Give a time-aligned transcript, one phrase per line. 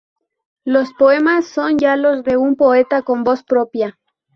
[0.65, 3.99] Los poemas son ya los de un poeta con voz propia.